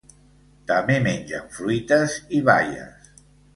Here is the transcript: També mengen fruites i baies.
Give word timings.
També 0.71 0.95
mengen 1.09 1.45
fruites 1.59 2.17
i 2.41 2.43
baies. 2.51 3.15